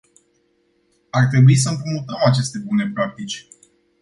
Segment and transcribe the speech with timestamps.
[1.11, 3.47] Ar trebui să împrumutăm aceste bune practici.